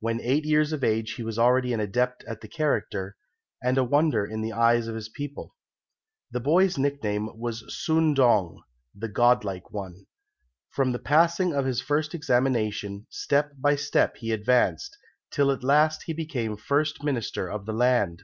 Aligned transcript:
When 0.00 0.18
eight 0.22 0.46
years 0.46 0.72
of 0.72 0.82
age 0.82 1.12
he 1.16 1.22
was 1.22 1.38
already 1.38 1.74
an 1.74 1.80
adept 1.80 2.24
at 2.26 2.40
the 2.40 2.48
character, 2.48 3.18
and 3.62 3.76
a 3.76 3.84
wonder 3.84 4.24
in 4.24 4.40
the 4.40 4.50
eyes 4.54 4.86
of 4.86 4.94
his 4.94 5.10
people. 5.10 5.56
The 6.30 6.40
boy's 6.40 6.78
nickname 6.78 7.38
was 7.38 7.64
Soondong 7.68 8.62
(the 8.94 9.08
godlike 9.08 9.70
one). 9.70 10.06
From 10.70 10.92
the 10.92 10.98
passing 10.98 11.52
of 11.52 11.66
his 11.66 11.82
first 11.82 12.14
examination, 12.14 13.08
step 13.10 13.52
by 13.58 13.76
step 13.76 14.16
he 14.16 14.32
advanced, 14.32 14.96
till 15.30 15.50
at 15.50 15.62
last 15.62 16.04
he 16.04 16.14
became 16.14 16.56
First 16.56 17.04
Minister 17.04 17.46
of 17.50 17.66
the 17.66 17.74
land. 17.74 18.22